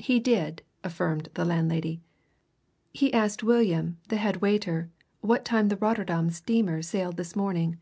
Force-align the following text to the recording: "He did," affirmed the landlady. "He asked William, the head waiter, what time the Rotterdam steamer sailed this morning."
"He 0.00 0.18
did," 0.18 0.62
affirmed 0.82 1.28
the 1.34 1.44
landlady. 1.44 2.00
"He 2.92 3.14
asked 3.14 3.44
William, 3.44 3.98
the 4.08 4.16
head 4.16 4.38
waiter, 4.38 4.90
what 5.20 5.44
time 5.44 5.68
the 5.68 5.76
Rotterdam 5.76 6.30
steamer 6.30 6.82
sailed 6.82 7.16
this 7.16 7.36
morning." 7.36 7.78